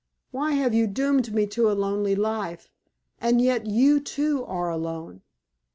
Why 0.31 0.53
have 0.53 0.73
you 0.73 0.87
doomed 0.87 1.31
me 1.31 1.45
to 1.45 1.69
a 1.69 1.73
lonely 1.77 2.15
life? 2.15 2.71
And 3.19 3.39
yet 3.39 3.67
you, 3.67 3.99
too, 3.99 4.43
are 4.45 4.71
alone." 4.71 5.21